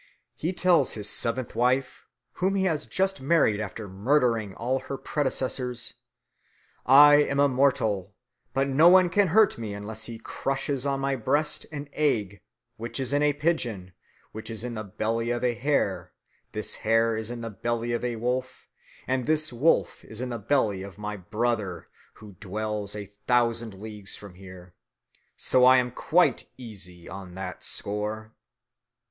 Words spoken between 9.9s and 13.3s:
he crushes on my breast an egg, which is in